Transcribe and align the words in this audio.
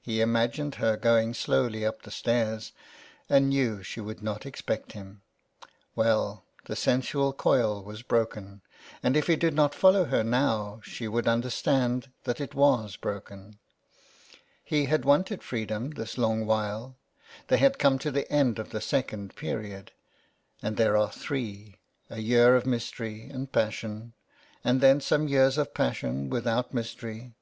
He 0.00 0.22
imagined 0.22 0.76
her 0.76 0.96
going 0.96 1.34
slowly 1.34 1.84
up 1.84 2.00
the 2.00 2.10
stairs 2.10 2.72
and 3.28 3.50
knew 3.50 3.82
she 3.82 4.00
would 4.00 4.22
not 4.22 4.46
expect 4.46 4.92
him. 4.92 5.20
Well, 5.94 6.46
the 6.64 6.74
sensual 6.74 7.34
coil 7.34 7.84
was 7.84 8.00
broken, 8.00 8.62
and 9.02 9.18
if 9.18 9.26
he 9.26 9.36
did 9.36 9.52
not 9.52 9.74
follow 9.74 10.04
her 10.06 10.24
now 10.24 10.80
she 10.82 11.06
would 11.06 11.28
understand 11.28 12.10
that 12.24 12.40
it 12.40 12.54
was 12.54 12.96
broken. 12.96 13.58
He 14.64 14.86
had 14.86 15.04
wanted 15.04 15.42
freedom 15.42 15.90
this 15.90 16.16
long 16.16 16.46
while. 16.46 16.96
They 17.48 17.58
had 17.58 17.78
come 17.78 17.98
to 17.98 18.10
the 18.10 18.32
end 18.32 18.58
of 18.58 18.70
the 18.70 18.80
second 18.80 19.36
period, 19.36 19.92
and 20.62 20.78
there 20.78 20.96
are 20.96 21.12
three— 21.12 21.76
a 22.08 22.20
year 22.22 22.56
of 22.56 22.64
mystery 22.64 23.28
and 23.28 23.52
passion, 23.52 24.14
and 24.64 24.80
then 24.80 25.02
some 25.02 25.28
years 25.28 25.58
of 25.58 25.74
passion 25.74 26.30
without 26.30 26.72
mystery. 26.72 27.34